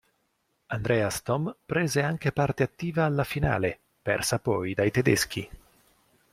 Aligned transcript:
Andreas 0.65 1.21
Thom 1.21 1.55
prese 1.63 2.01
anche 2.01 2.31
parte 2.31 2.63
attiva 2.63 3.05
alla 3.05 3.23
finale, 3.23 3.79
persa 4.01 4.39
poi 4.39 4.73
dai 4.73 4.89
tedeschi. 4.89 5.47